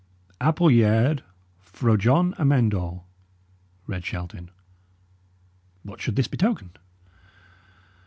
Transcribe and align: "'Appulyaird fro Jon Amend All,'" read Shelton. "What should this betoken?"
"'Appulyaird 0.41 1.21
fro 1.59 1.95
Jon 1.95 2.33
Amend 2.39 2.73
All,'" 2.73 3.05
read 3.85 4.03
Shelton. 4.03 4.49
"What 5.83 6.01
should 6.01 6.15
this 6.15 6.27
betoken?" 6.27 6.71